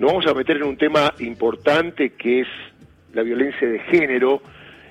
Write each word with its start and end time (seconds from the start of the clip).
nos 0.00 0.12
vamos 0.12 0.26
a 0.28 0.32
meter 0.32 0.56
en 0.56 0.62
un 0.62 0.78
tema 0.78 1.12
importante 1.18 2.14
que 2.14 2.40
es 2.40 2.48
la 3.12 3.20
violencia 3.20 3.68
de 3.68 3.80
género, 3.80 4.40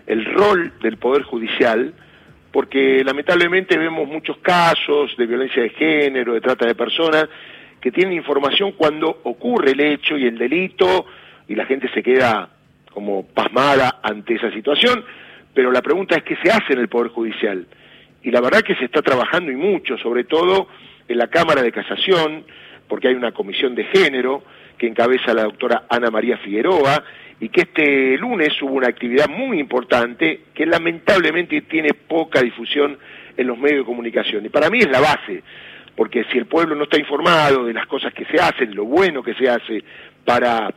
el 0.06 0.24
rol 0.24 0.72
del 0.84 0.98
Poder 0.98 1.24
Judicial, 1.24 1.96
porque 2.52 3.04
lamentablemente 3.04 3.76
vemos 3.76 4.08
muchos 4.08 4.38
casos 4.38 5.18
de 5.18 5.26
violencia 5.26 5.64
de 5.64 5.70
género, 5.70 6.36
de 6.36 6.42
trata 6.42 6.68
de 6.68 6.76
personas, 6.76 7.28
que 7.82 7.92
tienen 7.92 8.14
información 8.14 8.74
cuando 8.74 9.22
ocurre 9.24 9.72
el 9.72 9.80
hecho 9.80 10.16
y 10.16 10.28
el 10.28 10.38
delito 10.38 11.08
y 11.48 11.56
la 11.56 11.66
gente 11.66 11.90
se 11.92 12.04
queda 12.04 12.48
como 12.94 13.26
pasmada 13.26 14.02
ante 14.04 14.36
esa 14.36 14.52
situación, 14.52 15.04
pero 15.56 15.72
la 15.72 15.82
pregunta 15.82 16.18
es 16.18 16.24
qué 16.24 16.36
se 16.36 16.52
hace 16.52 16.74
en 16.74 16.82
el 16.82 16.88
Poder 16.88 17.10
Judicial. 17.10 17.66
Y 18.22 18.30
la 18.30 18.42
verdad 18.42 18.62
que 18.62 18.76
se 18.76 18.86
está 18.86 19.02
trabajando 19.02 19.52
y 19.52 19.56
mucho, 19.56 19.98
sobre 19.98 20.26
todo 20.26 20.68
en 21.08 21.18
la 21.18 21.30
Cámara 21.30 21.64
de 21.64 21.72
Casación, 21.72 22.44
porque 22.88 23.08
hay 23.08 23.16
una 23.16 23.32
comisión 23.32 23.74
de 23.74 23.86
género 23.86 24.44
que 24.80 24.88
encabeza 24.88 25.34
la 25.34 25.44
doctora 25.44 25.84
Ana 25.90 26.10
María 26.10 26.38
Figueroa, 26.38 27.04
y 27.42 27.50
que 27.50 27.62
este 27.62 28.18
lunes 28.18 28.62
hubo 28.62 28.74
una 28.74 28.88
actividad 28.88 29.30
muy 29.30 29.60
importante 29.60 30.42
que 30.54 30.66
lamentablemente 30.66 31.62
tiene 31.62 31.94
poca 31.94 32.42
difusión 32.42 32.98
en 33.38 33.48
los 33.48 33.58
medios 33.58 33.80
de 33.80 33.86
comunicación. 33.86 34.46
Y 34.46 34.50
para 34.50 34.70
mí 34.70 34.80
es 34.80 34.90
la 34.90 35.00
base, 35.00 35.44
porque 35.96 36.26
si 36.32 36.38
el 36.38 36.48
pueblo 36.48 36.76
no 36.76 36.84
está 36.84 37.00
informado 37.00 37.66
de 37.66 37.74
las 37.74 37.86
cosas 37.88 38.14
que 38.14 38.26
se 38.26 38.42
hacen, 38.42 38.76
lo 38.76 38.86
bueno 38.86 39.24
que 39.24 39.36
se 39.36 39.50
hace 39.50 39.84
para, 40.26 40.74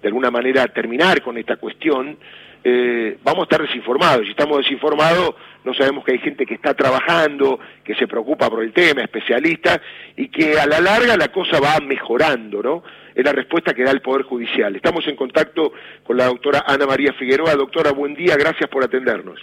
de 0.00 0.08
alguna 0.08 0.30
manera, 0.30 0.66
terminar 0.66 1.22
con 1.22 1.38
esta 1.38 1.56
cuestión, 1.56 2.16
eh, 2.64 3.16
vamos 3.22 3.42
a 3.42 3.44
estar 3.44 3.62
desinformados. 3.62 4.24
Si 4.24 4.30
estamos 4.30 4.58
desinformados, 4.58 5.34
no 5.64 5.72
sabemos 5.74 6.04
que 6.04 6.12
hay 6.12 6.18
gente 6.18 6.44
que 6.44 6.54
está 6.54 6.74
trabajando, 6.74 7.60
que 7.84 7.94
se 7.94 8.08
preocupa 8.08 8.50
por 8.50 8.64
el 8.64 8.72
tema, 8.72 9.02
especialistas, 9.02 9.80
y 10.16 10.28
que 10.28 10.58
a 10.58 10.66
la 10.66 10.80
larga 10.80 11.16
la 11.16 11.28
cosa 11.28 11.60
va 11.60 11.78
mejorando, 11.78 12.62
¿no? 12.62 12.82
Es 13.20 13.26
la 13.26 13.32
respuesta 13.32 13.74
que 13.74 13.84
da 13.84 13.90
el 13.90 14.00
Poder 14.00 14.22
Judicial. 14.22 14.74
Estamos 14.74 15.06
en 15.06 15.14
contacto 15.14 15.74
con 16.04 16.16
la 16.16 16.24
doctora 16.24 16.64
Ana 16.66 16.86
María 16.86 17.12
Figueroa. 17.12 17.54
Doctora, 17.54 17.92
buen 17.92 18.14
día, 18.14 18.34
gracias 18.34 18.70
por 18.70 18.82
atendernos. 18.82 19.38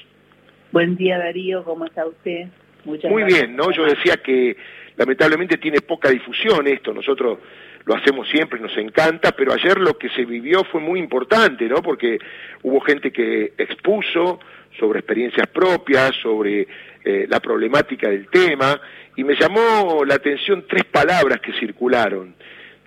Buen 0.72 0.96
día, 0.96 1.20
Darío, 1.20 1.64
¿cómo 1.64 1.86
está 1.86 2.08
usted? 2.08 2.48
Muchas 2.86 3.12
Muy 3.12 3.24
bien, 3.26 3.56
¿no? 3.56 3.70
Yo 3.70 3.86
decía 3.86 4.18
que 4.18 4.58
lamentablemente 4.96 5.58
tiene 5.58 5.82
poca 5.82 6.10
difusión 6.10 6.66
esto. 6.66 6.92
Nosotros 6.92 7.38
lo 7.86 7.96
hacemos 7.96 8.28
siempre, 8.30 8.60
nos 8.60 8.76
encanta, 8.78 9.34
pero 9.34 9.54
ayer 9.54 9.78
lo 9.78 9.96
que 9.96 10.10
se 10.10 10.26
vivió 10.26 10.64
fue 10.64 10.82
muy 10.82 11.00
importante, 11.00 11.70
¿no? 11.70 11.84
Porque 11.84 12.18
hubo 12.64 12.80
gente 12.80 13.12
que 13.12 13.54
expuso 13.60 14.40
sobre 14.80 15.02
experiencias 15.02 15.46
propias, 15.50 16.16
sobre 16.23 16.68
eh, 17.06 17.28
la 17.30 17.40
problemática 17.40 18.10
del 18.10 18.28
tema, 18.30 18.82
y 19.16 19.23
me 19.23 19.36
llamó 19.36 20.04
la 20.04 20.16
atención 20.16 20.66
tres 20.68 20.86
palabras 20.86 21.42
que 21.42 21.54
circularon. 21.60 22.34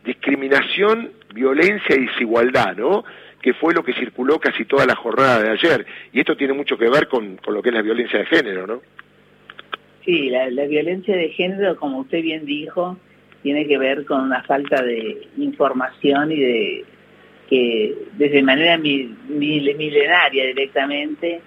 Discriminación, 0.05 1.11
violencia 1.35 1.97
y 1.97 2.07
desigualdad, 2.07 2.77
¿no? 2.77 3.05
que 3.43 3.55
fue 3.55 3.75
lo 3.75 3.83
que 3.83 3.95
circuló 3.95 4.39
casi 4.39 4.65
toda 4.65 4.87
la 4.87 4.95
jornada 4.95 5.43
de 5.43 5.51
ayer. 5.51 5.87
Y 6.13 6.21
esto 6.21 6.37
tiene 6.37 6.53
mucho 6.53 6.77
que 6.77 6.89
ver 6.89 7.09
con, 7.09 7.37
con 7.39 7.55
lo 7.55 7.63
que 7.63 7.71
es 7.71 7.75
la 7.75 7.83
violencia 7.83 8.19
de 8.19 8.27
género, 8.27 8.67
¿no? 8.67 8.83
Sí, 10.05 10.31
la, 10.31 10.47
violencia 10.67 11.17
de 11.17 11.29
género, 11.31 11.77
como 11.77 11.99
usted 11.99 12.23
bien 12.23 12.45
dijo, 12.45 12.99
tiene 13.43 13.67
que 13.67 13.79
ver 13.79 14.05
con 14.05 14.23
una 14.23 14.43
falta 14.43 14.83
de 14.83 15.29
información 15.37 16.33
y 16.33 16.41
de 16.41 16.85
que 17.49 17.95
desde 18.17 18.43
manera 18.43 18.79
milenaria 18.79 20.47
directamente 20.47 21.41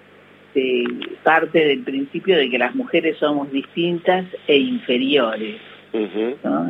se 0.52 0.84
parte 1.22 1.64
del 1.66 1.80
principio 1.80 2.36
de 2.36 2.48
que 2.48 2.58
las 2.58 2.74
mujeres 2.74 3.16
somos 3.18 3.50
distintas 3.50 4.26
e 4.46 4.56
inferiores. 4.56 5.56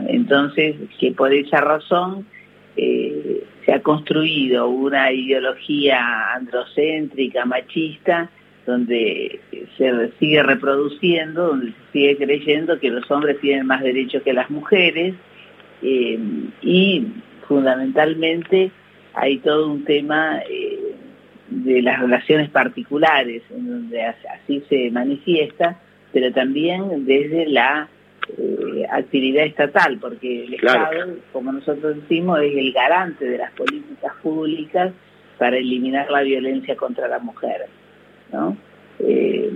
Entonces, 0.09 0.77
que 0.99 1.13
por 1.13 1.33
esa 1.33 1.61
razón 1.61 2.27
eh, 2.77 3.45
se 3.65 3.73
ha 3.73 3.81
construido 3.81 4.69
una 4.69 5.13
ideología 5.13 6.35
androcéntrica, 6.35 7.45
machista, 7.45 8.31
donde 8.67 9.41
se 9.77 10.11
sigue 10.19 10.43
reproduciendo, 10.43 11.49
donde 11.49 11.69
se 11.69 11.93
sigue 11.93 12.17
creyendo 12.17 12.79
que 12.79 12.91
los 12.91 13.11
hombres 13.11 13.41
tienen 13.41 13.67
más 13.67 13.83
derechos 13.83 14.23
que 14.23 14.33
las 14.33 14.51
mujeres 14.51 15.15
eh, 15.83 16.19
y 16.63 17.07
fundamentalmente 17.47 18.71
hay 19.15 19.39
todo 19.39 19.71
un 19.71 19.85
tema 19.85 20.41
eh, 20.49 20.95
de 21.49 21.83
las 21.83 22.01
relaciones 22.01 22.49
particulares 22.51 23.43
en 23.51 23.69
donde 23.69 24.03
así 24.03 24.63
se 24.69 24.91
manifiesta, 24.91 25.79
pero 26.13 26.33
también 26.33 27.05
desde 27.05 27.47
la 27.47 27.89
eh, 28.39 28.87
actividad 28.91 29.45
estatal, 29.45 29.99
porque 30.01 30.45
el 30.45 30.55
Estado, 30.55 31.17
como 31.33 31.53
nosotros 31.53 31.97
decimos, 31.97 32.41
es 32.43 32.57
el 32.57 32.73
garante 32.73 33.25
de 33.25 33.39
las 33.39 33.53
políticas 33.53 34.13
públicas 34.23 34.93
para 35.39 35.57
eliminar 35.57 36.11
la 36.11 36.23
violencia 36.23 36.77
contra 36.77 37.09
la 37.09 37.19
mujer. 37.19 37.67
¿no? 38.33 38.57
Eh, 38.99 39.51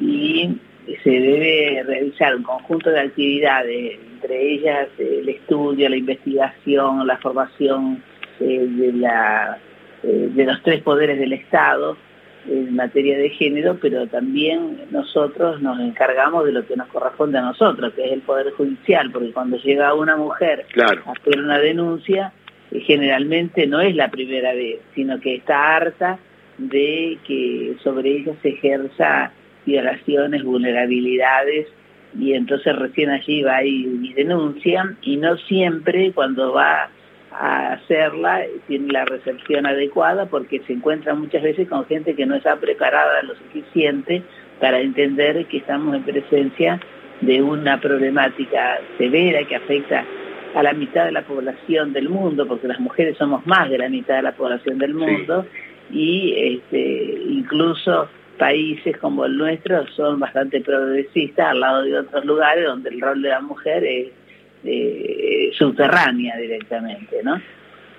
y 0.00 0.58
se 1.02 1.10
debe 1.10 1.82
realizar 1.84 2.36
un 2.36 2.42
conjunto 2.42 2.90
de 2.90 3.00
actividades, 3.00 3.98
entre 4.14 4.52
ellas 4.52 4.88
el 4.98 5.28
estudio, 5.28 5.88
la 5.88 5.96
investigación, 5.96 7.06
la 7.06 7.16
formación 7.18 8.02
eh, 8.40 8.66
de, 8.68 8.92
la, 8.92 9.58
eh, 10.02 10.30
de 10.32 10.44
los 10.44 10.62
tres 10.62 10.82
poderes 10.82 11.18
del 11.18 11.32
Estado 11.32 11.96
en 12.48 12.74
materia 12.74 13.16
de 13.18 13.30
género, 13.30 13.78
pero 13.80 14.06
también 14.06 14.78
nosotros 14.90 15.60
nos 15.62 15.80
encargamos 15.80 16.44
de 16.44 16.52
lo 16.52 16.66
que 16.66 16.76
nos 16.76 16.88
corresponde 16.88 17.38
a 17.38 17.42
nosotros, 17.42 17.92
que 17.94 18.04
es 18.04 18.12
el 18.12 18.20
Poder 18.20 18.52
Judicial, 18.52 19.10
porque 19.10 19.32
cuando 19.32 19.56
llega 19.58 19.94
una 19.94 20.16
mujer 20.16 20.66
a 20.80 21.10
hacer 21.10 21.40
una 21.40 21.58
denuncia, 21.58 22.32
generalmente 22.70 23.66
no 23.66 23.80
es 23.80 23.94
la 23.94 24.08
primera 24.08 24.52
vez, 24.52 24.80
sino 24.94 25.20
que 25.20 25.36
está 25.36 25.76
harta 25.76 26.18
de 26.58 27.18
que 27.26 27.76
sobre 27.82 28.18
ella 28.18 28.34
se 28.42 28.50
ejerza 28.50 29.32
violaciones, 29.66 30.42
vulnerabilidades, 30.42 31.68
y 32.18 32.34
entonces 32.34 32.76
recién 32.76 33.10
allí 33.10 33.42
va 33.42 33.64
y, 33.64 34.12
denuncia, 34.14 34.94
y 35.02 35.16
no 35.16 35.36
siempre 35.36 36.12
cuando 36.12 36.52
va 36.52 36.88
a 37.34 37.72
hacerla 37.74 38.42
tiene 38.68 38.92
la 38.92 39.04
recepción 39.04 39.66
adecuada 39.66 40.26
porque 40.26 40.60
se 40.66 40.74
encuentra 40.74 41.14
muchas 41.14 41.42
veces 41.42 41.68
con 41.68 41.84
gente 41.86 42.14
que 42.14 42.26
no 42.26 42.36
está 42.36 42.56
preparada 42.56 43.22
lo 43.22 43.34
suficiente 43.34 44.22
para 44.60 44.80
entender 44.80 45.44
que 45.46 45.58
estamos 45.58 45.96
en 45.96 46.02
presencia 46.04 46.80
de 47.20 47.42
una 47.42 47.80
problemática 47.80 48.78
severa 48.98 49.44
que 49.46 49.56
afecta 49.56 50.04
a 50.54 50.62
la 50.62 50.72
mitad 50.72 51.06
de 51.06 51.12
la 51.12 51.22
población 51.22 51.92
del 51.92 52.08
mundo, 52.08 52.46
porque 52.46 52.68
las 52.68 52.78
mujeres 52.78 53.16
somos 53.18 53.44
más 53.46 53.68
de 53.70 53.78
la 53.78 53.88
mitad 53.88 54.16
de 54.16 54.22
la 54.22 54.32
población 54.32 54.78
del 54.78 54.94
mundo, 54.94 55.44
y 55.90 56.34
este, 56.36 57.18
incluso 57.28 58.08
países 58.38 58.96
como 58.98 59.24
el 59.24 59.36
nuestro 59.36 59.86
son 59.88 60.18
bastante 60.18 60.60
progresistas 60.60 61.50
al 61.50 61.60
lado 61.60 61.82
de 61.82 61.98
otros 61.98 62.24
lugares 62.24 62.64
donde 62.66 62.90
el 62.90 63.00
rol 63.00 63.22
de 63.22 63.28
la 63.28 63.40
mujer 63.40 63.84
es 63.84 64.08
eh, 64.64 65.50
subterránea 65.52 66.36
directamente, 66.36 67.22
¿no? 67.22 67.40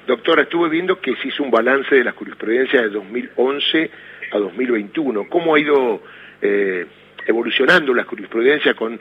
Doctora, 0.07 0.43
estuve 0.43 0.69
viendo 0.69 0.99
que 0.99 1.15
se 1.15 1.29
hizo 1.29 1.43
un 1.43 1.51
balance 1.51 1.95
de 1.95 2.03
la 2.03 2.11
jurisprudencia 2.11 2.81
de 2.81 2.89
2011 2.89 3.89
a 4.31 4.37
2021. 4.37 5.27
¿Cómo 5.29 5.55
ha 5.55 5.59
ido 5.59 6.01
eh, 6.41 6.85
evolucionando 7.25 7.93
la 7.93 8.03
jurisprudencia 8.03 8.75
con 8.75 8.99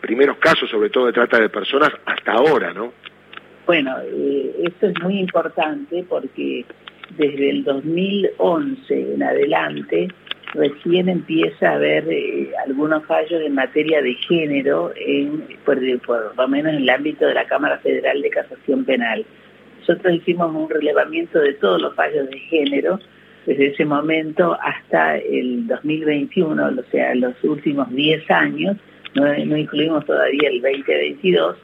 primeros 0.00 0.38
casos, 0.38 0.68
sobre 0.68 0.90
todo 0.90 1.06
de 1.06 1.12
trata 1.12 1.38
de 1.38 1.48
personas, 1.48 1.90
hasta 2.04 2.32
ahora, 2.32 2.72
no? 2.72 2.92
Bueno, 3.66 3.96
eh, 4.02 4.50
esto 4.64 4.88
es 4.88 5.02
muy 5.02 5.20
importante 5.20 6.04
porque 6.08 6.64
desde 7.16 7.50
el 7.50 7.64
2011 7.64 9.14
en 9.14 9.22
adelante 9.22 10.08
recién 10.54 11.08
empieza 11.08 11.70
a 11.70 11.74
haber 11.74 12.04
eh, 12.10 12.50
algunos 12.66 13.04
fallos 13.04 13.40
en 13.42 13.54
materia 13.54 14.02
de 14.02 14.14
género, 14.14 14.92
en, 14.96 15.46
por, 15.64 15.78
por, 16.00 16.34
lo 16.36 16.48
menos 16.48 16.72
en 16.72 16.80
el 16.80 16.90
ámbito 16.90 17.26
de 17.26 17.34
la 17.34 17.46
Cámara 17.46 17.78
Federal 17.78 18.20
de 18.20 18.30
Casación 18.30 18.84
Penal. 18.84 19.24
Nosotros 19.80 20.14
hicimos 20.14 20.54
un 20.54 20.68
relevamiento 20.68 21.38
de 21.38 21.54
todos 21.54 21.80
los 21.80 21.94
fallos 21.94 22.28
de 22.28 22.38
género 22.38 22.98
desde 23.46 23.68
ese 23.68 23.84
momento 23.84 24.56
hasta 24.60 25.16
el 25.16 25.66
2021, 25.66 26.66
o 26.66 26.90
sea, 26.90 27.14
los 27.14 27.42
últimos 27.42 27.90
10 27.90 28.30
años, 28.30 28.76
no, 29.14 29.24
no 29.24 29.56
incluimos 29.56 30.04
todavía 30.04 30.48
el 30.50 30.60
2022, 30.60 31.56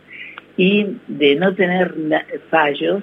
y 0.56 0.86
de 1.06 1.36
no 1.36 1.54
tener 1.54 1.94
fallos, 2.50 3.02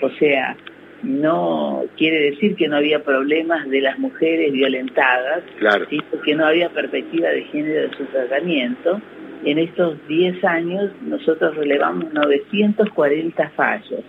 o 0.00 0.10
sea, 0.10 0.56
no 1.04 1.84
quiere 1.96 2.30
decir 2.30 2.56
que 2.56 2.68
no 2.68 2.76
había 2.76 3.02
problemas 3.02 3.68
de 3.68 3.80
las 3.80 3.98
mujeres 3.98 4.52
violentadas, 4.52 5.42
claro. 5.58 5.86
porque 6.10 6.34
no 6.34 6.46
había 6.46 6.70
perspectiva 6.70 7.28
de 7.28 7.44
género 7.44 7.88
de 7.88 7.96
su 7.96 8.04
tratamiento. 8.06 9.00
En 9.44 9.58
estos 9.58 9.98
10 10.08 10.42
años 10.44 10.90
nosotros 11.02 11.54
relevamos 11.56 12.12
940 12.12 13.50
fallos 13.50 14.02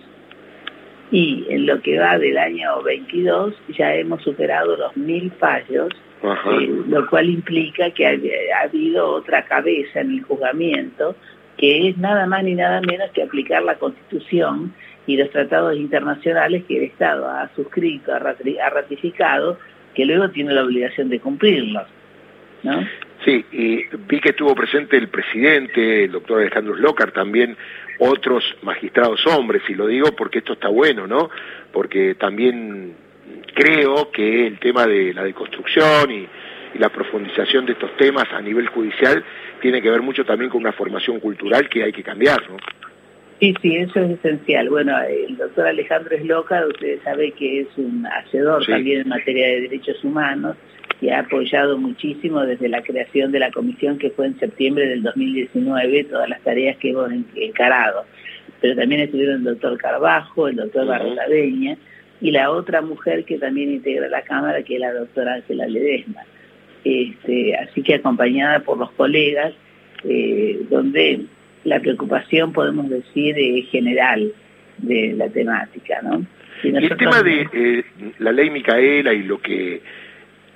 y 1.12 1.46
en 1.50 1.66
lo 1.66 1.82
que 1.82 2.00
va 2.00 2.18
del 2.18 2.38
año 2.38 2.82
22 2.82 3.54
ya 3.78 3.94
hemos 3.96 4.24
superado 4.24 4.76
los 4.76 4.96
mil 4.98 5.32
fallos, 5.32 5.90
eh, 6.24 6.84
lo 6.88 7.08
cual 7.08 7.30
implica 7.30 7.92
que 7.92 8.08
ha, 8.08 8.12
ha 8.12 8.64
habido 8.64 9.08
otra 9.08 9.46
cabeza 9.46 10.00
en 10.00 10.12
el 10.12 10.24
juzgamiento 10.24 11.16
que 11.58 11.90
es 11.90 11.98
nada 11.98 12.26
más 12.26 12.44
ni 12.44 12.56
nada 12.56 12.82
menos 12.82 13.10
que 13.12 13.24
aplicar 13.24 13.64
la 13.64 13.76
Constitución 13.76 14.74
y 15.08 15.18
los 15.18 15.30
tratados 15.30 15.76
internacionales 15.76 16.64
que 16.68 16.78
el 16.78 16.84
Estado 16.84 17.30
ha 17.30 17.50
suscrito, 17.56 18.14
ha 18.14 18.20
ratificado, 18.20 19.60
que 19.94 20.06
luego 20.06 20.30
tiene 20.30 20.54
la 20.54 20.64
obligación 20.64 21.10
de 21.10 21.20
cumplirlos. 21.20 21.88
¿no? 22.64 22.86
Sí, 23.24 23.46
y 23.52 23.86
vi 24.08 24.20
que 24.20 24.30
estuvo 24.30 24.54
presente 24.56 24.98
el 24.98 25.08
presidente, 25.08 26.06
el 26.06 26.12
doctor 26.12 26.42
Alejandro 26.42 26.76
Slocar, 26.76 27.12
también 27.12 27.56
otros 28.00 28.44
magistrados 28.62 29.26
hombres, 29.28 29.64
y 29.70 29.76
lo 29.76 29.88
digo 29.88 30.16
porque 30.16 30.40
esto 30.40 30.54
está 30.54 30.68
bueno, 30.68 31.08
¿no? 31.08 31.30
Porque 31.72 32.16
también 32.16 32.94
creo 33.54 34.12
que 34.12 34.48
el 34.48 34.60
tema 34.60 34.86
de 34.86 35.14
la 35.14 35.24
deconstrucción 35.24 36.12
y, 36.12 36.28
y 36.74 36.78
la 36.78 36.90
profundización 36.90 37.66
de 37.66 37.74
estos 37.74 37.96
temas 37.98 38.26
a 38.34 38.42
nivel 38.42 38.68
judicial 38.68 39.24
tiene 39.62 39.82
que 39.82 39.90
ver 39.90 40.02
mucho 40.02 40.26
también 40.26 40.52
con 40.52 40.62
una 40.62 40.74
formación 40.74 41.20
cultural 41.20 41.70
que 41.70 41.84
hay 41.84 41.94
que 41.94 42.04
cambiar, 42.04 42.42
¿no? 42.50 42.58
Sí, 43.40 43.54
sí, 43.62 43.76
eso 43.76 44.00
es 44.00 44.12
esencial. 44.12 44.70
Bueno, 44.70 44.98
el 45.02 45.36
doctor 45.36 45.68
Alejandro 45.68 46.16
Esloca, 46.16 46.66
ustedes 46.68 47.02
saben 47.04 47.34
que 47.34 47.62
es 47.62 47.68
un 47.78 48.06
hacedor 48.06 48.66
también 48.66 49.02
en 49.02 49.10
materia 49.10 49.48
de 49.48 49.62
derechos 49.62 50.02
humanos 50.04 50.56
y 51.02 51.10
ha 51.10 51.20
apoyado 51.20 51.78
muchísimo 51.78 52.42
desde 52.42 52.70
la 52.70 52.82
creación 52.82 53.34
de 53.34 53.40
la 53.40 53.52
comisión 53.52 53.98
que 53.98 54.12
fue 54.12 54.28
en 54.28 54.40
septiembre 54.40 54.88
del 54.88 55.04
2019, 55.04 56.06
todas 56.06 56.30
las 56.30 56.42
tareas 56.42 56.78
que 56.78 56.92
hemos 56.92 57.12
encarado. 57.36 58.06
Pero 58.62 58.78
también 58.78 59.02
estuvieron 59.02 59.38
el 59.38 59.44
doctor 59.44 59.78
Carbajo, 59.78 60.48
el 60.48 60.56
doctor 60.56 60.88
uh 60.88 61.76
y 62.22 62.32
la 62.32 62.50
otra 62.50 62.82
mujer 62.82 63.26
que 63.26 63.38
también 63.38 63.70
integra 63.70 64.08
la 64.08 64.22
Cámara, 64.22 64.64
que 64.64 64.76
es 64.76 64.80
la 64.80 64.94
doctora 64.94 65.34
Ángela 65.34 65.68
Ledesma. 65.68 66.22
Este, 66.86 67.54
así 67.58 67.84
que 67.84 67.96
acompañada 67.96 68.62
por 68.62 68.78
los 68.78 68.92
colegas, 68.92 69.54
eh, 70.06 70.62
donde 70.70 71.26
la 71.66 71.80
preocupación, 71.80 72.54
podemos 72.54 72.90
decir, 72.90 73.36
es 73.38 73.70
general 73.70 74.32
de 74.78 75.14
la 75.18 75.30
temática, 75.30 76.00
¿no? 76.02 76.26
Y, 76.64 76.70
el 76.70 76.96
tema 76.96 77.22
de 77.22 77.48
eh, 77.52 77.84
la 78.20 78.32
ley 78.32 78.50
Micaela 78.50 79.14
y 79.14 79.24
lo 79.24 79.40
que 79.40 79.82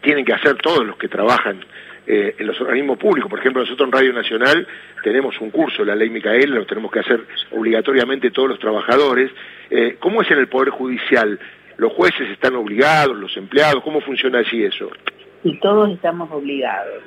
tienen 0.02 0.24
que 0.24 0.34
hacer 0.34 0.56
todos 0.56 0.86
los 0.86 0.98
que 0.98 1.10
trabajan 1.10 1.60
eh, 2.08 2.36
en 2.38 2.48
los 2.48 2.60
organismos 2.62 2.98
públicos. 2.98 3.30
Por 3.30 3.40
ejemplo, 3.40 3.62
nosotros 3.62 3.88
en 3.88 3.92
Radio 3.92 4.14
Nacional 4.14 4.68
tenemos 5.04 5.40
un 5.42 5.52
curso, 5.52 5.84
la 5.84 5.96
ley 5.96 6.10
Micaela, 6.10 6.56
lo 6.56 6.66
tenemos 6.66 6.92
que 6.92 7.00
hacer 7.00 7.22
obligatoriamente 7.52 8.32
todos 8.32 8.50
los 8.50 8.60
trabajadores. 8.60 9.30
Eh, 9.70 9.98
¿Cómo 10.00 10.22
es 10.22 10.32
en 10.32 10.40
el 10.40 10.48
Poder 10.48 10.70
Judicial? 10.70 11.38
¿Los 11.78 11.94
jueces 11.94 12.30
están 12.30 12.56
obligados, 12.56 13.18
los 13.18 13.36
empleados? 13.36 13.84
¿Cómo 13.84 14.00
funciona 14.02 14.40
así 14.40 14.64
eso? 14.64 14.90
Y 15.44 15.60
todos 15.60 15.92
estamos 15.92 16.32
obligados. 16.32 17.04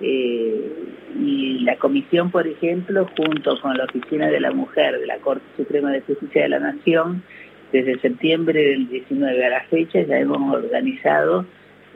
Eh, 0.00 0.72
y 1.18 1.58
la 1.60 1.76
comisión, 1.76 2.30
por 2.30 2.46
ejemplo, 2.46 3.08
junto 3.16 3.60
con 3.60 3.76
la 3.76 3.84
Oficina 3.84 4.28
de 4.28 4.40
la 4.40 4.52
Mujer 4.52 4.98
de 4.98 5.06
la 5.06 5.18
Corte 5.18 5.44
Suprema 5.56 5.90
de 5.90 6.00
Justicia 6.00 6.42
de 6.42 6.48
la 6.48 6.58
Nación, 6.58 7.22
desde 7.72 7.98
septiembre 8.00 8.60
del 8.60 8.88
19 8.88 9.44
a 9.44 9.48
la 9.48 9.62
fecha 9.64 10.02
ya 10.02 10.18
hemos 10.18 10.54
organizado 10.54 11.46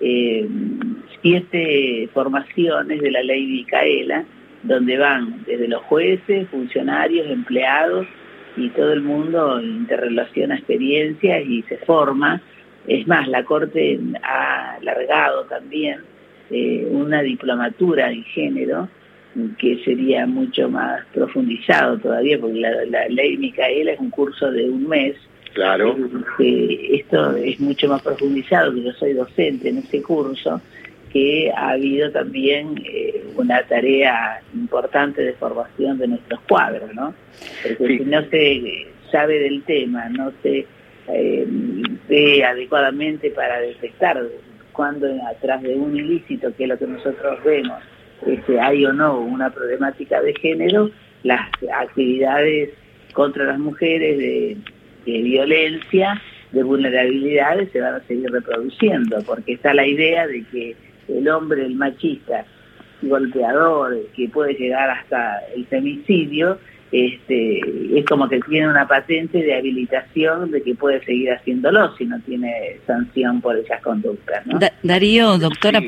eh, 0.01 0.49
siete 1.21 2.09
formaciones 2.13 3.01
de 3.01 3.11
la 3.11 3.23
ley 3.23 3.47
Micaela, 3.47 4.25
donde 4.63 4.99
van 4.99 5.45
desde 5.47 5.69
los 5.69 5.83
jueces, 5.83 6.49
funcionarios, 6.49 7.29
empleados 7.29 8.07
y 8.57 8.71
todo 8.71 8.93
el 8.93 9.03
mundo 9.03 9.61
interrelaciona 9.61 10.57
experiencias 10.57 11.45
y 11.47 11.63
se 11.63 11.77
forma. 11.79 12.41
Es 12.87 13.07
más, 13.07 13.29
la 13.29 13.45
Corte 13.45 13.99
ha 14.23 14.77
alargado 14.77 15.45
también 15.45 16.01
eh, 16.51 16.87
una 16.91 17.23
diplomatura 17.23 18.11
en 18.11 18.23
género 18.23 18.89
que 19.59 19.83
sería 19.85 20.27
mucho 20.27 20.69
más 20.71 21.05
profundizado 21.13 21.99
todavía, 21.99 22.39
porque 22.39 22.61
la, 22.61 23.09
ley 23.09 23.37
Micaela 23.37 23.93
es 23.93 24.01
un 24.01 24.11
curso 24.11 24.51
de 24.51 24.71
un 24.71 24.89
mes. 24.89 25.17
Claro. 25.53 25.97
Eh, 26.39 27.01
esto 27.01 27.35
es 27.37 27.59
mucho 27.59 27.89
más 27.89 28.01
profundizado, 28.03 28.73
que 28.75 28.83
yo 28.83 28.93
soy 28.93 29.15
docente 29.15 29.71
en 29.71 29.79
ese 29.79 30.03
curso, 30.03 30.61
que 31.13 31.51
ha 31.55 31.71
habido 31.71 32.11
también 32.13 32.81
eh, 32.85 33.25
una 33.37 33.63
tarea 33.63 34.41
importante 34.55 35.23
de 35.23 35.33
formación 35.33 35.99
de 35.99 36.09
nuestros 36.09 36.41
cuadros, 36.43 36.95
¿no? 36.95 37.13
Porque 37.77 37.99
si 37.99 38.05
no 38.05 38.23
se 38.31 38.87
sabe 39.11 39.41
del 39.41 39.63
tema, 39.63 40.09
no 40.11 40.33
se 40.43 40.67
ve 42.09 42.45
adecuadamente 42.45 43.31
para 43.31 43.61
detectar 43.61 44.21
cuando 44.77 45.09
atrás 45.27 45.63
de 45.63 45.75
un 45.75 45.97
ilícito, 45.97 46.55
que 46.55 46.65
es 46.65 46.69
lo 46.69 46.79
que 46.79 46.87
nosotros 46.87 47.43
vemos, 47.43 47.83
este, 48.27 48.61
hay 48.61 48.85
o 48.85 48.93
no 48.93 49.21
una 49.21 49.51
problemática 49.51 50.21
de 50.21 50.35
género, 50.35 50.91
las 51.23 51.49
actividades 51.75 52.71
contra 53.13 53.45
las 53.45 53.59
mujeres 53.59 54.19
de, 54.19 54.57
violencia, 55.05 56.21
de 56.53 56.63
vulnerabilidades, 56.63 57.71
se 57.73 57.81
van 57.81 57.95
a 57.95 58.01
seguir 58.01 58.31
reproduciendo, 58.31 59.23
porque 59.25 59.55
está 59.55 59.73
la 59.73 59.87
idea 59.87 60.27
de 60.27 60.45
que 60.45 60.77
el 61.09 61.29
hombre, 61.29 61.65
el 61.65 61.75
machista, 61.75 62.45
golpeador, 63.03 63.97
que 64.15 64.29
puede 64.29 64.55
llegar 64.55 64.91
hasta 64.91 65.39
el 65.55 65.67
femicidio, 65.67 66.59
este, 66.93 67.61
es 67.99 68.05
como 68.07 68.29
que 68.29 68.41
tiene 68.41 68.69
una 68.69 68.87
patente 68.87 69.39
de 69.39 69.55
habilitación 69.55 70.51
de 70.51 70.63
que 70.63 70.75
puede 70.75 71.05
seguir 71.05 71.33
haciéndolo 71.33 71.97
si 71.97 72.05
no 72.05 72.19
tiene 72.21 72.79
sanción 72.87 73.41
por 73.41 73.57
esas 73.57 73.83
conductas. 73.83 74.47
¿no? 74.47 74.59
Darío, 74.83 75.39
doctora, 75.39 75.81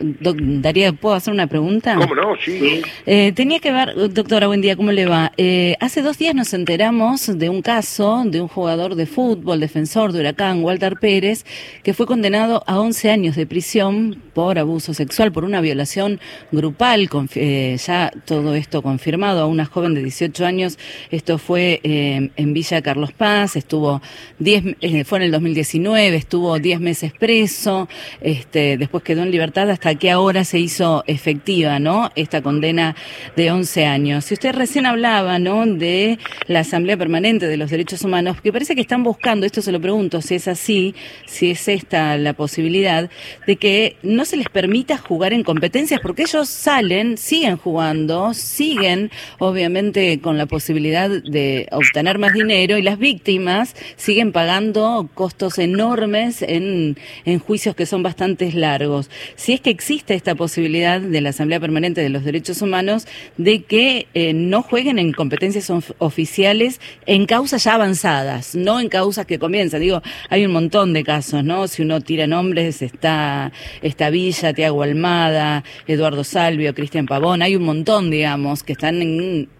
Darío, 0.00 0.94
¿puedo 0.94 1.14
hacer 1.14 1.34
una 1.34 1.46
pregunta? 1.46 1.96
¿Cómo 1.96 2.14
no? 2.14 2.36
Sí. 2.36 2.82
Eh, 3.06 3.32
tenía 3.32 3.58
que 3.58 3.72
ver, 3.72 4.12
doctora, 4.12 4.46
buen 4.46 4.60
día, 4.60 4.76
¿cómo 4.76 4.92
le 4.92 5.06
va? 5.06 5.32
Eh, 5.36 5.76
hace 5.80 6.02
dos 6.02 6.18
días 6.18 6.34
nos 6.34 6.54
enteramos 6.54 7.38
de 7.38 7.48
un 7.48 7.62
caso 7.62 8.22
de 8.26 8.40
un 8.40 8.48
jugador 8.48 8.94
de 8.94 9.06
fútbol, 9.06 9.60
defensor 9.60 10.12
de 10.12 10.20
Huracán, 10.20 10.62
Walter 10.62 10.94
Pérez, 11.00 11.44
que 11.82 11.92
fue 11.94 12.06
condenado 12.06 12.62
a 12.66 12.78
11 12.78 13.10
años 13.10 13.36
de 13.36 13.46
prisión 13.46 14.22
por 14.32 14.58
abuso 14.58 14.94
sexual, 14.94 15.32
por 15.32 15.44
una 15.44 15.60
violación 15.60 16.20
grupal, 16.52 17.08
eh, 17.34 17.76
ya 17.78 18.12
todo 18.24 18.54
esto 18.54 18.82
confirmado 18.82 19.40
a 19.40 19.46
una 19.46 19.64
joven 19.64 19.94
de 19.94 20.02
18 20.02 20.35
años. 20.44 20.78
Esto 21.10 21.38
fue 21.38 21.80
eh, 21.82 22.30
en 22.36 22.52
Villa 22.52 22.82
Carlos 22.82 23.12
Paz, 23.12 23.56
estuvo 23.56 24.02
10, 24.38 24.76
eh, 24.80 25.04
fue 25.04 25.18
en 25.18 25.24
el 25.24 25.30
2019, 25.30 26.16
estuvo 26.16 26.58
10 26.58 26.80
meses 26.80 27.12
preso, 27.12 27.88
este, 28.20 28.76
después 28.76 29.02
quedó 29.02 29.22
en 29.22 29.30
libertad 29.30 29.70
hasta 29.70 29.94
que 29.94 30.10
ahora 30.10 30.44
se 30.44 30.58
hizo 30.58 31.04
efectiva, 31.06 31.78
¿no? 31.78 32.10
Esta 32.16 32.42
condena 32.42 32.96
de 33.36 33.50
11 33.50 33.86
años. 33.86 34.24
Si 34.24 34.34
usted 34.34 34.54
recién 34.54 34.86
hablaba, 34.86 35.38
¿no? 35.38 35.66
De 35.66 36.18
la 36.46 36.60
Asamblea 36.60 36.96
Permanente 36.96 37.46
de 37.46 37.56
los 37.56 37.70
Derechos 37.70 38.02
Humanos, 38.02 38.40
que 38.40 38.52
parece 38.52 38.74
que 38.74 38.80
están 38.80 39.02
buscando, 39.02 39.46
esto 39.46 39.62
se 39.62 39.72
lo 39.72 39.80
pregunto, 39.80 40.20
si 40.22 40.34
es 40.34 40.48
así, 40.48 40.94
si 41.26 41.50
es 41.50 41.68
esta 41.68 42.16
la 42.16 42.32
posibilidad, 42.32 43.10
de 43.46 43.56
que 43.56 43.96
no 44.02 44.24
se 44.24 44.36
les 44.36 44.48
permita 44.48 44.96
jugar 44.96 45.32
en 45.32 45.42
competencias, 45.42 46.00
porque 46.00 46.22
ellos 46.22 46.48
salen, 46.48 47.16
siguen 47.18 47.56
jugando, 47.56 48.34
siguen, 48.34 49.10
obviamente, 49.38 50.20
con 50.26 50.38
la 50.38 50.46
posibilidad 50.46 51.08
de 51.08 51.68
obtener 51.70 52.18
más 52.18 52.32
dinero 52.32 52.76
y 52.76 52.82
las 52.82 52.98
víctimas 52.98 53.76
siguen 53.94 54.32
pagando 54.32 55.08
costos 55.14 55.56
enormes 55.60 56.42
en, 56.42 56.98
en 57.24 57.38
juicios 57.38 57.76
que 57.76 57.86
son 57.86 58.02
bastante 58.02 58.50
largos. 58.50 59.08
Si 59.36 59.52
es 59.52 59.60
que 59.60 59.70
existe 59.70 60.14
esta 60.14 60.34
posibilidad 60.34 61.00
de 61.00 61.20
la 61.20 61.28
Asamblea 61.28 61.60
Permanente 61.60 62.00
de 62.00 62.08
los 62.08 62.24
Derechos 62.24 62.60
Humanos 62.60 63.06
de 63.36 63.62
que 63.62 64.08
eh, 64.14 64.32
no 64.32 64.62
jueguen 64.62 64.98
en 64.98 65.12
competencias 65.12 65.70
oficiales 65.98 66.80
en 67.06 67.26
causas 67.26 67.62
ya 67.62 67.74
avanzadas, 67.74 68.56
no 68.56 68.80
en 68.80 68.88
causas 68.88 69.26
que 69.26 69.38
comienzan. 69.38 69.80
Digo, 69.80 70.02
hay 70.28 70.44
un 70.44 70.50
montón 70.50 70.92
de 70.92 71.04
casos, 71.04 71.44
¿no? 71.44 71.68
Si 71.68 71.82
uno 71.82 72.00
tira 72.00 72.26
nombres, 72.26 72.82
está, 72.82 73.52
está 73.80 74.10
Villa, 74.10 74.52
Tiago 74.52 74.82
Almada, 74.82 75.62
Eduardo 75.86 76.24
Salvio, 76.24 76.74
Cristian 76.74 77.06
Pavón, 77.06 77.42
hay 77.42 77.54
un 77.54 77.62
montón, 77.62 78.10
digamos, 78.10 78.64
que 78.64 78.72
están 78.72 78.96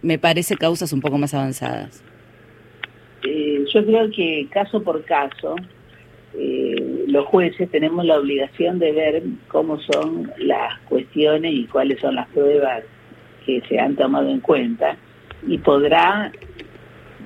me 0.03 0.19
parece, 0.19 0.56
causas 0.57 0.93
un 0.93 1.01
poco 1.01 1.19
más 1.19 1.35
avanzadas? 1.35 2.03
Eh, 3.23 3.65
yo 3.73 3.85
creo 3.85 4.11
que 4.11 4.47
caso 4.51 4.83
por 4.83 5.05
caso, 5.05 5.57
eh, 6.35 7.05
los 7.09 7.27
jueces 7.27 7.71
tenemos 7.71 8.05
la 8.05 8.19
obligación 8.19 8.79
de 8.79 8.93
ver 8.93 9.23
cómo 9.49 9.81
son 9.81 10.31
las 10.39 10.79
cuestiones 10.89 11.53
y 11.53 11.65
cuáles 11.67 12.01
son 12.01 12.15
las 12.15 12.29
pruebas 12.29 12.83
que 13.45 13.63
se 13.69 13.79
han 13.79 13.97
tomado 13.97 14.29
en 14.29 14.41
cuenta 14.41 14.97
y 15.47 15.59
podrá 15.59 16.33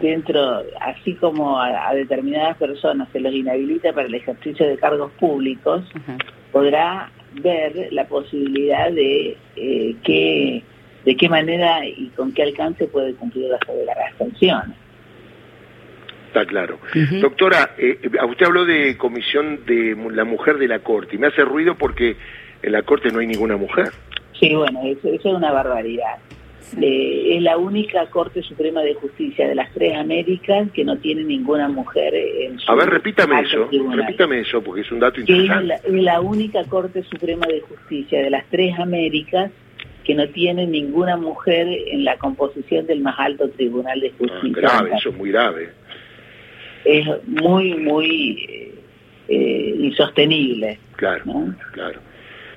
dentro, 0.00 0.62
así 0.80 1.14
como 1.14 1.60
a, 1.60 1.92
determinadas 1.94 2.56
personas 2.56 3.08
se 3.12 3.20
los 3.20 3.34
inhabilita 3.34 3.92
para 3.92 4.06
el 4.06 4.14
ejercicio 4.14 4.66
de 4.66 4.76
cargos 4.78 5.12
públicos, 5.12 5.84
podrá 6.52 7.10
ver 7.34 7.88
la 7.92 8.06
posibilidad 8.06 8.90
de 8.90 9.36
eh, 9.56 9.96
que 10.02 10.62
de 11.04 11.16
qué 11.16 11.28
manera 11.28 11.84
y 11.86 12.08
con 12.16 12.32
qué 12.32 12.42
alcance 12.42 12.86
puede 12.86 13.14
cumplir 13.14 13.46
las, 13.48 13.60
las 13.86 14.16
sanciones. 14.18 14.76
Está 16.30 16.46
claro. 16.46 16.78
Doctora, 17.20 17.74
eh, 17.76 17.98
usted 18.28 18.46
habló 18.46 18.64
de 18.64 18.96
comisión 18.96 19.64
de 19.66 19.96
la 20.12 20.24
mujer 20.24 20.58
de 20.58 20.68
la 20.68 20.78
Corte 20.78 21.16
y 21.16 21.18
me 21.18 21.26
hace 21.26 21.42
ruido 21.42 21.74
porque 21.74 22.16
en 22.62 22.72
la 22.72 22.82
Corte 22.82 23.10
no 23.10 23.18
hay 23.18 23.26
ninguna 23.26 23.56
mujer. 23.56 23.88
Sí, 24.38 24.54
bueno, 24.54 24.80
eso, 24.84 25.08
es 25.08 25.24
una 25.24 25.50
barbaridad. 25.50 26.18
Eh, 26.80 27.36
es 27.36 27.42
la 27.42 27.56
única 27.56 28.06
Corte 28.10 28.42
Suprema 28.42 28.80
de 28.82 28.94
Justicia 28.94 29.48
de 29.48 29.56
las 29.56 29.72
tres 29.72 29.96
Américas 29.96 30.70
que 30.72 30.84
no 30.84 30.98
tiene 30.98 31.24
ninguna 31.24 31.68
mujer 31.68 32.14
en 32.14 32.60
su 32.60 32.70
A 32.70 32.76
ver, 32.76 32.90
repítame 32.90 33.40
eso, 33.40 33.68
repítame 33.92 34.40
eso, 34.40 34.62
porque 34.62 34.82
es 34.82 34.92
un 34.92 35.00
dato 35.00 35.18
interesante. 35.20 35.74
Es 35.84 35.92
la, 35.92 36.20
única 36.20 36.62
Corte 36.64 37.02
Suprema 37.02 37.46
de 37.46 37.60
Justicia 37.60 38.22
de 38.22 38.30
las 38.30 38.44
tres 38.50 38.78
Américas 38.78 39.50
que 40.04 40.14
no 40.14 40.28
tiene 40.28 40.66
ninguna 40.66 41.16
mujer 41.16 41.66
en 41.68 42.04
la 42.04 42.16
composición 42.16 42.86
del 42.86 43.00
más 43.00 43.18
alto 43.18 43.48
tribunal 43.50 44.00
de 44.00 44.08
ah, 44.08 44.14
justicia. 44.18 44.62
grave, 44.62 44.90
eso 44.96 45.08
es 45.10 45.16
muy 45.16 45.30
grave. 45.30 45.68
Es 46.84 47.06
muy, 47.26 47.74
muy 47.74 48.46
eh, 48.48 48.74
eh, 49.28 49.74
insostenible. 49.78 50.78
Claro, 50.96 51.24
claro 51.72 52.00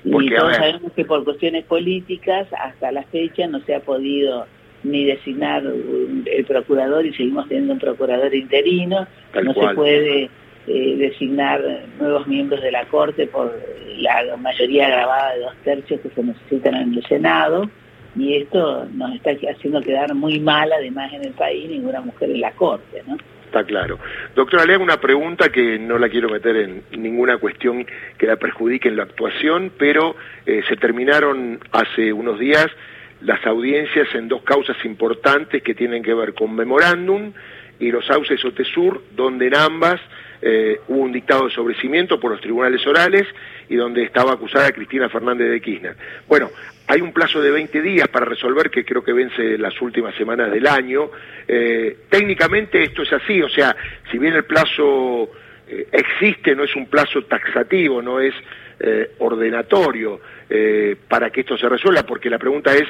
y 0.04 0.30
todos 0.34 0.56
sabemos 0.56 0.92
que 0.92 1.04
por 1.04 1.24
cuestiones 1.24 1.64
políticas 1.64 2.46
hasta 2.52 2.92
la 2.92 3.02
fecha 3.04 3.46
no 3.46 3.60
se 3.60 3.74
ha 3.74 3.80
podido 3.80 4.46
ni 4.82 5.04
designar 5.06 5.62
el 5.64 6.44
procurador 6.44 7.06
y 7.06 7.14
seguimos 7.14 7.48
teniendo 7.48 7.72
un 7.72 7.78
procurador 7.78 8.34
interino, 8.34 9.06
no 9.42 9.54
se 9.54 9.74
puede 9.74 10.30
eh, 10.66 10.96
designar 10.96 11.62
nuevos 12.00 12.26
miembros 12.26 12.62
de 12.62 12.72
la 12.72 12.86
Corte 12.86 13.26
por 13.26 13.52
la 13.98 14.36
mayoría 14.36 14.88
grabada 14.88 15.34
de 15.34 15.40
dos 15.40 15.54
tercios 15.64 16.00
que 16.00 16.10
se 16.10 16.22
necesitan 16.22 16.74
en 16.74 16.94
el 16.94 17.06
Senado 17.06 17.68
y 18.16 18.36
esto 18.36 18.86
nos 18.92 19.14
está 19.14 19.32
haciendo 19.50 19.80
quedar 19.80 20.14
muy 20.14 20.38
mal 20.40 20.72
además 20.72 21.12
en 21.12 21.24
el 21.24 21.32
país 21.32 21.68
ninguna 21.68 22.00
mujer 22.00 22.30
en 22.30 22.40
la 22.40 22.52
Corte, 22.52 23.02
¿no? 23.06 23.16
está 23.54 23.64
claro. 23.64 24.00
Doctora, 24.34 24.64
le 24.64 24.74
hago 24.74 24.82
una 24.82 25.00
pregunta 25.00 25.48
que 25.48 25.78
no 25.78 25.96
la 25.96 26.08
quiero 26.08 26.28
meter 26.28 26.56
en 26.56 26.82
ninguna 26.98 27.38
cuestión 27.38 27.86
que 28.18 28.26
la 28.26 28.36
perjudique 28.36 28.88
en 28.88 28.96
la 28.96 29.04
actuación, 29.04 29.70
pero 29.78 30.16
eh, 30.44 30.62
se 30.68 30.76
terminaron 30.76 31.60
hace 31.70 32.12
unos 32.12 32.40
días 32.40 32.66
las 33.20 33.46
audiencias 33.46 34.12
en 34.14 34.26
dos 34.26 34.42
causas 34.42 34.76
importantes 34.84 35.62
que 35.62 35.74
tienen 35.74 36.02
que 36.02 36.14
ver 36.14 36.34
con 36.34 36.54
memorándum 36.54 37.32
y 37.78 37.90
los 37.90 38.06
sauces 38.06 38.44
Otesur, 38.44 39.02
donde 39.14 39.48
en 39.48 39.56
ambas 39.56 40.00
eh, 40.46 40.80
hubo 40.88 41.00
un 41.00 41.12
dictado 41.12 41.46
de 41.46 41.54
sobrecimiento 41.54 42.20
por 42.20 42.30
los 42.30 42.40
tribunales 42.40 42.86
orales 42.86 43.26
y 43.68 43.76
donde 43.76 44.02
estaba 44.02 44.34
acusada 44.34 44.72
Cristina 44.72 45.08
Fernández 45.08 45.50
de 45.50 45.60
Kirchner. 45.60 45.96
Bueno, 46.28 46.50
hay 46.86 47.00
un 47.00 47.12
plazo 47.12 47.40
de 47.40 47.50
20 47.50 47.80
días 47.80 48.08
para 48.08 48.26
resolver, 48.26 48.70
que 48.70 48.84
creo 48.84 49.02
que 49.02 49.14
vence 49.14 49.56
las 49.56 49.80
últimas 49.80 50.14
semanas 50.16 50.52
del 50.52 50.66
año. 50.66 51.10
Eh, 51.48 51.96
técnicamente 52.10 52.82
esto 52.82 53.02
es 53.02 53.12
así, 53.14 53.40
o 53.40 53.48
sea, 53.48 53.74
si 54.10 54.18
bien 54.18 54.34
el 54.34 54.44
plazo 54.44 55.30
eh, 55.66 55.88
existe, 55.90 56.54
no 56.54 56.64
es 56.64 56.76
un 56.76 56.86
plazo 56.86 57.22
taxativo, 57.24 58.02
no 58.02 58.20
es 58.20 58.34
ordenatorio 59.18 60.20
para 61.08 61.30
que 61.30 61.40
esto 61.40 61.56
se 61.56 61.68
resuelva, 61.68 62.02
porque 62.02 62.28
la 62.28 62.38
pregunta 62.38 62.74
es 62.74 62.84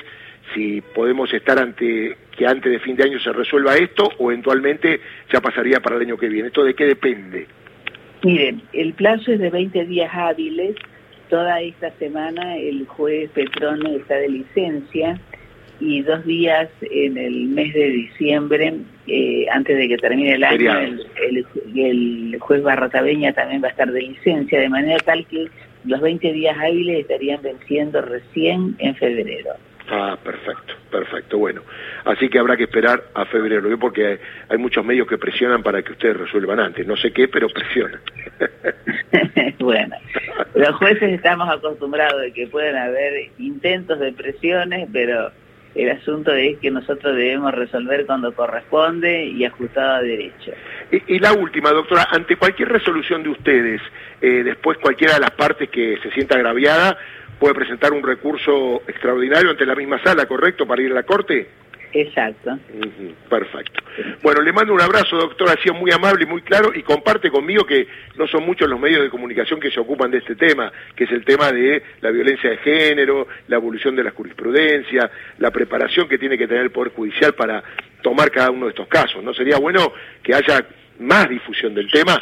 si 0.52 0.80
podemos 0.80 1.32
estar 1.32 1.58
ante 1.58 2.16
que 2.36 2.46
antes 2.46 2.70
de 2.70 2.80
fin 2.80 2.96
de 2.96 3.04
año 3.04 3.20
se 3.20 3.32
resuelva 3.32 3.76
esto 3.76 4.10
o 4.18 4.30
eventualmente 4.30 5.00
ya 5.32 5.40
pasaría 5.40 5.80
para 5.80 5.96
el 5.96 6.02
año 6.02 6.16
que 6.16 6.28
viene. 6.28 6.48
¿Esto 6.48 6.64
de 6.64 6.74
qué 6.74 6.84
depende? 6.84 7.46
Miren, 8.22 8.62
el 8.72 8.94
plazo 8.94 9.32
es 9.32 9.38
de 9.38 9.50
20 9.50 9.84
días 9.84 10.10
hábiles 10.12 10.76
toda 11.28 11.60
esta 11.60 11.90
semana 11.92 12.56
el 12.56 12.86
juez 12.86 13.30
Petrón 13.30 13.86
está 13.86 14.16
de 14.16 14.28
licencia 14.28 15.18
y 15.80 16.02
dos 16.02 16.24
días 16.24 16.68
en 16.82 17.18
el 17.18 17.46
mes 17.46 17.74
de 17.74 17.88
diciembre, 17.88 18.74
eh, 19.08 19.46
antes 19.50 19.76
de 19.76 19.88
que 19.88 19.96
termine 19.96 20.34
el 20.34 20.44
año, 20.44 20.78
el, 20.78 21.46
el, 21.74 22.36
juez 22.38 22.62
Barrotabeña 22.62 23.32
también 23.32 23.62
va 23.62 23.68
a 23.68 23.70
estar 23.70 23.90
de 23.90 24.00
licencia, 24.00 24.60
de 24.60 24.68
manera 24.68 24.98
tal 25.04 25.26
que 25.26 25.48
los 25.84 26.00
20 26.00 26.32
días 26.32 26.56
hábiles 26.56 27.00
estarían 27.00 27.42
venciendo 27.42 28.00
recién 28.00 28.76
en 28.78 28.94
febrero. 28.94 29.54
Ah, 29.90 30.16
perfecto, 30.22 30.74
perfecto. 30.90 31.38
Bueno, 31.38 31.62
así 32.04 32.28
que 32.28 32.38
habrá 32.38 32.56
que 32.56 32.64
esperar 32.64 33.04
a 33.14 33.26
febrero, 33.26 33.68
porque 33.78 34.18
hay 34.48 34.58
muchos 34.58 34.84
medios 34.84 35.06
que 35.06 35.18
presionan 35.18 35.62
para 35.62 35.82
que 35.82 35.92
ustedes 35.92 36.16
resuelvan 36.16 36.60
antes. 36.60 36.86
No 36.86 36.96
sé 36.96 37.12
qué, 37.12 37.28
pero 37.28 37.48
presionan. 37.48 38.00
bueno, 39.58 39.96
los 40.54 40.74
jueces 40.76 41.12
estamos 41.12 41.48
acostumbrados 41.50 42.20
de 42.22 42.32
que 42.32 42.46
pueden 42.46 42.76
haber 42.76 43.30
intentos 43.38 44.00
de 44.00 44.12
presiones, 44.12 44.88
pero 44.92 45.30
el 45.74 45.90
asunto 45.90 46.32
es 46.32 46.58
que 46.58 46.70
nosotros 46.70 47.16
debemos 47.16 47.52
resolver 47.52 48.06
cuando 48.06 48.32
corresponde 48.34 49.26
y 49.26 49.44
ajustado 49.44 49.96
a 49.96 50.02
derecho. 50.02 50.52
Y, 51.08 51.18
la 51.18 51.32
última, 51.32 51.70
doctora, 51.70 52.06
ante 52.10 52.36
cualquier 52.36 52.68
resolución 52.68 53.22
de 53.22 53.30
ustedes, 53.30 53.82
eh, 54.22 54.44
después 54.44 54.78
cualquiera 54.78 55.14
de 55.14 55.20
las 55.20 55.32
partes 55.32 55.68
que 55.70 55.98
se 56.02 56.10
sienta 56.12 56.36
agraviada, 56.36 56.96
puede 57.38 57.54
presentar 57.54 57.92
un 57.92 58.02
recurso 58.02 58.82
extraordinario 58.86 59.50
ante 59.50 59.66
la 59.66 59.74
misma 59.74 60.02
sala, 60.02 60.26
¿correcto? 60.26 60.66
Para 60.66 60.82
ir 60.82 60.90
a 60.92 60.94
la 60.94 61.02
Corte. 61.02 61.48
Exacto. 61.94 62.58
perfecto. 63.30 63.80
Bueno, 64.20 64.42
le 64.42 64.52
mando 64.52 64.74
un 64.74 64.80
abrazo, 64.80 65.16
doctor, 65.16 65.48
ha 65.48 65.62
sido 65.62 65.74
muy 65.74 65.92
amable 65.92 66.24
y 66.24 66.26
muy 66.26 66.42
claro 66.42 66.72
y 66.74 66.82
comparte 66.82 67.30
conmigo 67.30 67.64
que 67.64 67.86
no 68.16 68.26
son 68.26 68.44
muchos 68.44 68.68
los 68.68 68.80
medios 68.80 69.02
de 69.02 69.10
comunicación 69.10 69.60
que 69.60 69.70
se 69.70 69.78
ocupan 69.78 70.10
de 70.10 70.18
este 70.18 70.34
tema, 70.34 70.72
que 70.96 71.04
es 71.04 71.12
el 71.12 71.24
tema 71.24 71.52
de 71.52 71.84
la 72.00 72.10
violencia 72.10 72.50
de 72.50 72.56
género, 72.56 73.28
la 73.46 73.56
evolución 73.56 73.94
de 73.94 74.02
la 74.02 74.10
jurisprudencia, 74.10 75.08
la 75.38 75.52
preparación 75.52 76.08
que 76.08 76.18
tiene 76.18 76.36
que 76.36 76.48
tener 76.48 76.64
el 76.64 76.72
Poder 76.72 76.92
Judicial 76.92 77.34
para 77.34 77.62
tomar 78.02 78.32
cada 78.32 78.50
uno 78.50 78.66
de 78.66 78.70
estos 78.70 78.88
casos. 78.88 79.22
¿No 79.22 79.32
sería 79.32 79.58
bueno 79.58 79.92
que 80.20 80.34
haya 80.34 80.66
más 80.98 81.28
difusión 81.28 81.74
del 81.74 81.88
tema 81.92 82.20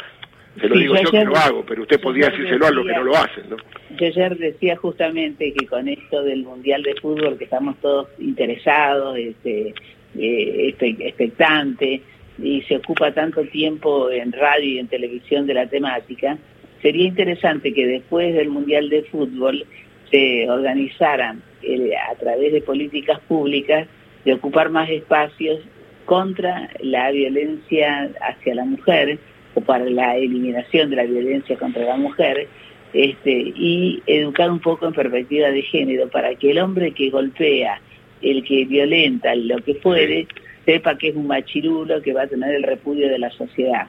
se 0.59 0.67
lo 0.67 0.75
digo 0.77 0.95
yo, 0.95 1.11
que 1.11 1.25
lo 1.25 1.35
hago, 1.35 1.65
pero 1.65 1.81
usted 1.81 1.99
podría 1.99 2.29
decírselo 2.29 2.67
a 2.67 2.71
los 2.71 2.85
que 2.85 2.93
no 2.93 3.03
lo 3.03 3.15
hacen, 3.15 3.49
¿no? 3.49 3.57
Yo 3.97 4.05
ayer 4.05 4.37
decía 4.37 4.75
justamente 4.75 5.53
que 5.53 5.65
con 5.67 5.87
esto 5.87 6.23
del 6.23 6.43
Mundial 6.43 6.83
de 6.83 6.95
Fútbol, 6.95 7.37
que 7.37 7.45
estamos 7.45 7.75
todos 7.81 8.07
interesados, 8.19 9.17
este, 9.17 9.73
eh, 10.17 10.75
expectantes, 10.79 12.01
y 12.41 12.61
se 12.63 12.77
ocupa 12.77 13.13
tanto 13.13 13.43
tiempo 13.45 14.09
en 14.09 14.31
radio 14.31 14.65
y 14.65 14.79
en 14.79 14.87
televisión 14.87 15.45
de 15.45 15.53
la 15.53 15.67
temática, 15.67 16.37
sería 16.81 17.05
interesante 17.05 17.73
que 17.73 17.87
después 17.87 18.33
del 18.33 18.49
Mundial 18.49 18.89
de 18.89 19.03
Fútbol 19.03 19.65
se 20.11 20.49
organizaran 20.49 21.41
eh, 21.61 21.91
a 21.95 22.15
través 22.15 22.51
de 22.53 22.61
políticas 22.61 23.19
públicas 23.21 23.87
de 24.25 24.33
ocupar 24.33 24.69
más 24.69 24.89
espacios 24.89 25.59
contra 26.05 26.69
la 26.79 27.11
violencia 27.11 28.09
hacia 28.21 28.55
la 28.55 28.65
mujer, 28.65 29.17
o 29.55 29.61
para 29.61 29.85
la 29.85 30.15
eliminación 30.17 30.89
de 30.89 30.95
la 30.95 31.03
violencia 31.03 31.57
contra 31.57 31.83
la 31.83 31.97
mujer, 31.97 32.47
este, 32.93 33.31
y 33.31 34.03
educar 34.05 34.51
un 34.51 34.59
poco 34.59 34.85
en 34.87 34.93
perspectiva 34.93 35.49
de 35.49 35.63
género 35.63 36.09
para 36.09 36.35
que 36.35 36.51
el 36.51 36.59
hombre 36.59 36.91
que 36.91 37.09
golpea, 37.09 37.81
el 38.21 38.43
que 38.43 38.65
violenta, 38.65 39.33
lo 39.35 39.57
que 39.57 39.75
fuere, 39.75 40.27
sepa 40.65 40.97
que 40.97 41.09
es 41.09 41.15
un 41.15 41.27
machirulo 41.27 42.01
que 42.01 42.13
va 42.13 42.23
a 42.23 42.27
tener 42.27 42.55
el 42.55 42.63
repudio 42.63 43.09
de 43.09 43.19
la 43.19 43.31
sociedad. 43.31 43.87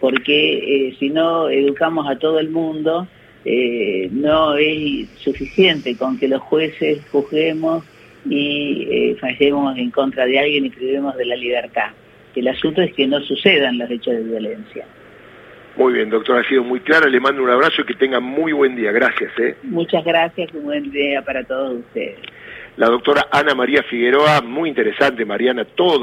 Porque 0.00 0.88
eh, 0.88 0.96
si 0.98 1.10
no 1.10 1.48
educamos 1.48 2.08
a 2.08 2.18
todo 2.18 2.40
el 2.40 2.50
mundo, 2.50 3.06
eh, 3.44 4.08
no 4.10 4.56
es 4.56 5.08
suficiente 5.18 5.96
con 5.96 6.18
que 6.18 6.28
los 6.28 6.42
jueces 6.42 7.00
juzguemos 7.10 7.84
y 8.28 8.86
eh, 8.90 9.16
fallemos 9.20 9.78
en 9.78 9.90
contra 9.90 10.26
de 10.26 10.38
alguien 10.38 10.66
y 10.66 10.70
privemos 10.70 11.16
de 11.16 11.24
la 11.24 11.36
libertad. 11.36 11.90
El 12.34 12.48
asunto 12.48 12.82
es 12.82 12.92
que 12.94 13.06
no 13.06 13.20
sucedan 13.20 13.78
los 13.78 13.90
hechos 13.90 14.14
de 14.14 14.22
violencia. 14.22 14.86
Muy 15.80 15.94
bien, 15.94 16.10
doctor, 16.10 16.36
ha 16.36 16.46
sido 16.46 16.62
muy 16.62 16.80
clara. 16.80 17.08
Le 17.08 17.18
mando 17.20 17.42
un 17.42 17.48
abrazo 17.48 17.80
y 17.80 17.86
que 17.86 17.94
tenga 17.94 18.20
muy 18.20 18.52
buen 18.52 18.76
día. 18.76 18.92
Gracias. 18.92 19.32
¿eh? 19.38 19.56
Muchas 19.62 20.04
gracias, 20.04 20.52
un 20.52 20.64
buen 20.64 20.90
día 20.90 21.22
para 21.22 21.42
todos 21.42 21.78
ustedes. 21.78 22.18
La 22.76 22.90
doctora 22.90 23.28
Ana 23.32 23.54
María 23.54 23.82
Figueroa, 23.84 24.42
muy 24.42 24.68
interesante, 24.68 25.24
Mariana, 25.24 25.64
todo. 25.64 25.98